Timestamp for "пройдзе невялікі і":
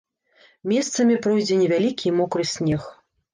1.25-2.15